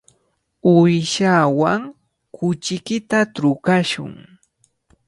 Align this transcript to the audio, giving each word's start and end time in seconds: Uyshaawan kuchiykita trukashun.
Uyshaawan 0.73 1.81
kuchiykita 2.35 3.19
trukashun. 3.35 4.13